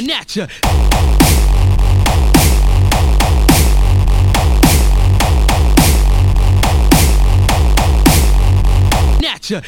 [0.00, 0.48] Natcha.
[9.20, 9.62] Natcha.